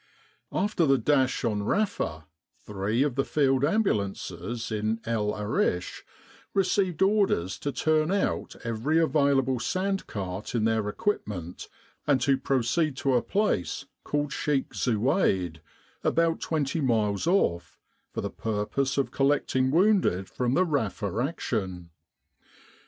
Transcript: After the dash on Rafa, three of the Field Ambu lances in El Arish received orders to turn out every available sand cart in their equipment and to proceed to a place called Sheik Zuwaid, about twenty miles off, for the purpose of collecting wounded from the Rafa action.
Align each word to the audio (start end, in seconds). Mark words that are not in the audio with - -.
After 0.51 0.87
the 0.87 0.97
dash 0.97 1.45
on 1.45 1.61
Rafa, 1.61 2.25
three 2.65 3.03
of 3.03 3.13
the 3.13 3.23
Field 3.23 3.61
Ambu 3.61 3.95
lances 3.95 4.71
in 4.71 4.99
El 5.05 5.35
Arish 5.35 6.03
received 6.55 7.03
orders 7.03 7.59
to 7.59 7.71
turn 7.71 8.11
out 8.11 8.55
every 8.63 8.97
available 8.97 9.59
sand 9.59 10.07
cart 10.07 10.55
in 10.55 10.63
their 10.65 10.89
equipment 10.89 11.67
and 12.07 12.19
to 12.21 12.35
proceed 12.35 12.97
to 12.97 13.13
a 13.13 13.21
place 13.21 13.85
called 14.03 14.33
Sheik 14.33 14.73
Zuwaid, 14.73 15.59
about 16.03 16.39
twenty 16.39 16.81
miles 16.81 17.27
off, 17.27 17.77
for 18.11 18.21
the 18.21 18.31
purpose 18.31 18.97
of 18.97 19.11
collecting 19.11 19.69
wounded 19.69 20.27
from 20.27 20.55
the 20.55 20.65
Rafa 20.65 21.19
action. 21.23 21.91